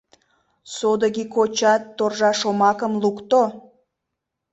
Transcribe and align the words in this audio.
Содыки 0.75 1.23
кочат 1.33 1.81
торжа 1.97 2.31
шомакым 2.39 2.93
лукто. 3.03 3.41